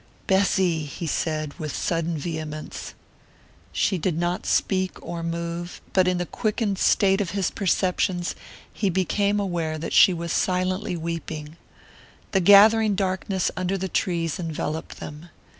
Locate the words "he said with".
0.85-1.75